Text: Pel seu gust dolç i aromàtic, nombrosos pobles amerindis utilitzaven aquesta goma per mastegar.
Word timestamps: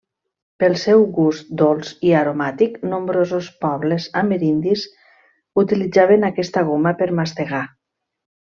Pel 0.61 0.75
seu 0.83 1.03
gust 1.17 1.51
dolç 1.61 1.91
i 2.11 2.13
aromàtic, 2.21 2.79
nombrosos 2.95 3.51
pobles 3.67 4.09
amerindis 4.23 4.87
utilitzaven 5.65 6.27
aquesta 6.33 6.65
goma 6.73 6.95
per 7.03 7.11
mastegar. 7.23 7.65